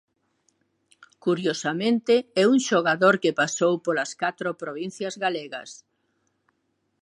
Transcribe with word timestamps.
Curiosamente 1.25 2.15
é 2.41 2.43
un 2.53 2.59
xogador 2.69 3.15
que 3.23 3.37
pasou 3.41 3.73
polas 3.85 4.11
catro 4.21 4.49
provincias 4.63 5.15
galegas. 5.23 5.69